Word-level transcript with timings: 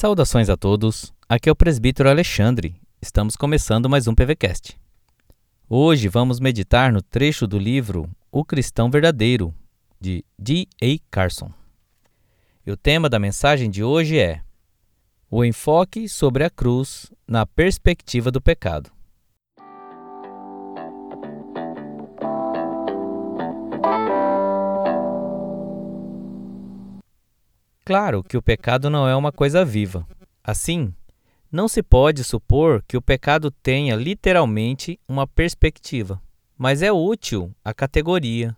Saudações 0.00 0.48
a 0.48 0.56
todos, 0.56 1.12
aqui 1.28 1.48
é 1.48 1.52
o 1.52 1.56
presbítero 1.56 2.08
Alexandre. 2.08 2.80
Estamos 3.02 3.34
começando 3.34 3.88
mais 3.88 4.06
um 4.06 4.14
PVCast. 4.14 4.78
Hoje 5.68 6.06
vamos 6.06 6.38
meditar 6.38 6.92
no 6.92 7.02
trecho 7.02 7.48
do 7.48 7.58
livro 7.58 8.08
O 8.30 8.44
Cristão 8.44 8.88
Verdadeiro, 8.92 9.52
de 10.00 10.24
D.A. 10.38 11.00
Carson. 11.10 11.52
E 12.64 12.70
o 12.70 12.76
tema 12.76 13.08
da 13.08 13.18
mensagem 13.18 13.68
de 13.68 13.82
hoje 13.82 14.16
é 14.20 14.40
O 15.28 15.44
enfoque 15.44 16.08
sobre 16.08 16.44
a 16.44 16.50
cruz 16.50 17.10
na 17.26 17.44
perspectiva 17.44 18.30
do 18.30 18.40
pecado. 18.40 18.92
Claro 27.88 28.22
que 28.22 28.36
o 28.36 28.42
pecado 28.42 28.90
não 28.90 29.08
é 29.08 29.16
uma 29.16 29.32
coisa 29.32 29.64
viva. 29.64 30.06
Assim, 30.44 30.92
não 31.50 31.66
se 31.66 31.82
pode 31.82 32.22
supor 32.22 32.84
que 32.86 32.98
o 32.98 33.00
pecado 33.00 33.50
tenha 33.50 33.96
literalmente 33.96 35.00
uma 35.08 35.26
perspectiva, 35.26 36.20
mas 36.54 36.82
é 36.82 36.92
útil 36.92 37.50
a 37.64 37.72
categoria, 37.72 38.54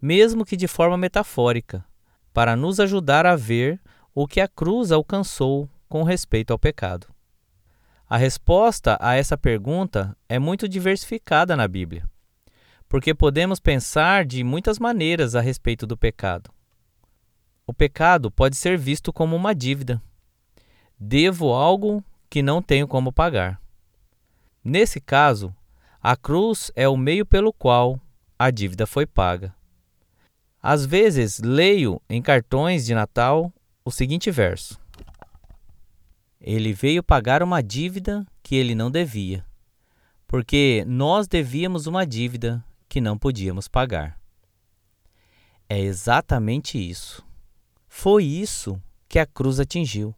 mesmo 0.00 0.44
que 0.44 0.56
de 0.56 0.68
forma 0.68 0.96
metafórica, 0.96 1.84
para 2.32 2.54
nos 2.54 2.78
ajudar 2.78 3.26
a 3.26 3.34
ver 3.34 3.80
o 4.14 4.28
que 4.28 4.40
a 4.40 4.46
cruz 4.46 4.92
alcançou 4.92 5.68
com 5.88 6.04
respeito 6.04 6.52
ao 6.52 6.58
pecado. 6.58 7.08
A 8.08 8.16
resposta 8.16 8.96
a 9.00 9.16
essa 9.16 9.36
pergunta 9.36 10.16
é 10.28 10.38
muito 10.38 10.68
diversificada 10.68 11.56
na 11.56 11.66
Bíblia, 11.66 12.08
porque 12.88 13.12
podemos 13.12 13.58
pensar 13.58 14.24
de 14.24 14.44
muitas 14.44 14.78
maneiras 14.78 15.34
a 15.34 15.40
respeito 15.40 15.84
do 15.84 15.96
pecado. 15.96 16.48
O 17.68 17.74
pecado 17.74 18.30
pode 18.30 18.56
ser 18.56 18.78
visto 18.78 19.12
como 19.12 19.36
uma 19.36 19.54
dívida. 19.54 20.02
Devo 20.98 21.52
algo 21.52 22.02
que 22.30 22.40
não 22.40 22.62
tenho 22.62 22.88
como 22.88 23.12
pagar. 23.12 23.60
Nesse 24.64 24.98
caso, 25.02 25.54
a 26.02 26.16
cruz 26.16 26.72
é 26.74 26.88
o 26.88 26.96
meio 26.96 27.26
pelo 27.26 27.52
qual 27.52 28.00
a 28.38 28.50
dívida 28.50 28.86
foi 28.86 29.04
paga. 29.04 29.54
Às 30.62 30.86
vezes, 30.86 31.40
leio 31.40 32.00
em 32.08 32.22
cartões 32.22 32.86
de 32.86 32.94
Natal 32.94 33.52
o 33.84 33.90
seguinte 33.90 34.30
verso: 34.30 34.80
Ele 36.40 36.72
veio 36.72 37.02
pagar 37.02 37.42
uma 37.42 37.62
dívida 37.62 38.26
que 38.42 38.56
ele 38.56 38.74
não 38.74 38.90
devia, 38.90 39.44
porque 40.26 40.86
nós 40.86 41.28
devíamos 41.28 41.86
uma 41.86 42.06
dívida 42.06 42.64
que 42.88 42.98
não 42.98 43.18
podíamos 43.18 43.68
pagar. 43.68 44.18
É 45.68 45.78
exatamente 45.78 46.78
isso. 46.78 47.27
Foi 47.88 48.24
isso 48.24 48.80
que 49.08 49.18
a 49.18 49.26
cruz 49.26 49.58
atingiu. 49.58 50.14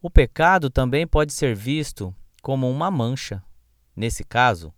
O 0.00 0.10
pecado 0.10 0.70
também 0.70 1.06
pode 1.06 1.32
ser 1.32 1.54
visto 1.54 2.14
como 2.42 2.70
uma 2.70 2.90
mancha. 2.90 3.42
Nesse 3.96 4.22
caso, 4.24 4.72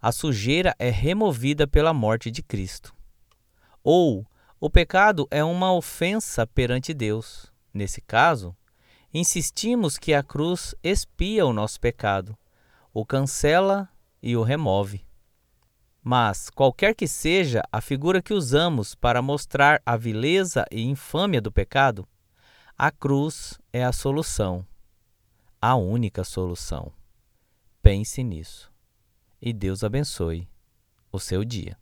a 0.00 0.12
sujeira 0.12 0.74
é 0.78 0.90
removida 0.90 1.66
pela 1.66 1.94
morte 1.94 2.30
de 2.30 2.42
Cristo. 2.42 2.94
Ou 3.82 4.26
o 4.60 4.70
pecado 4.70 5.26
é 5.30 5.42
uma 5.42 5.72
ofensa 5.72 6.46
perante 6.46 6.92
Deus. 6.92 7.52
Nesse 7.72 8.00
caso, 8.00 8.54
insistimos 9.12 9.98
que 9.98 10.14
a 10.14 10.22
cruz 10.22 10.74
expia 10.82 11.46
o 11.46 11.52
nosso 11.52 11.80
pecado, 11.80 12.36
o 12.92 13.04
cancela 13.04 13.88
e 14.22 14.36
o 14.36 14.42
remove. 14.42 15.04
Mas, 16.02 16.50
qualquer 16.50 16.96
que 16.96 17.06
seja 17.06 17.62
a 17.70 17.80
figura 17.80 18.20
que 18.20 18.34
usamos 18.34 18.94
para 18.94 19.22
mostrar 19.22 19.80
a 19.86 19.96
vileza 19.96 20.64
e 20.70 20.82
infâmia 20.82 21.40
do 21.40 21.52
pecado, 21.52 22.06
a 22.76 22.90
cruz 22.90 23.58
é 23.72 23.84
a 23.84 23.92
solução, 23.92 24.66
a 25.60 25.76
única 25.76 26.24
solução. 26.24 26.92
Pense 27.80 28.24
nisso. 28.24 28.72
E 29.40 29.52
Deus 29.52 29.84
abençoe 29.84 30.48
o 31.12 31.20
seu 31.20 31.44
dia. 31.44 31.78